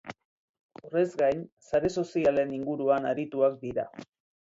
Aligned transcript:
Horrez 0.81 1.03
gain, 1.19 1.45
sare 1.67 1.93
sozialen 1.99 2.57
inguruan 2.59 3.09
arituo 3.15 3.55
dira. 3.65 3.91